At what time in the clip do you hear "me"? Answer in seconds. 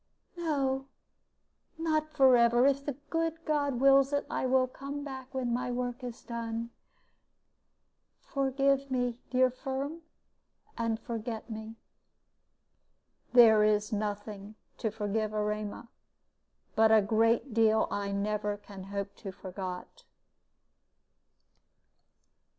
8.89-9.19, 11.51-11.75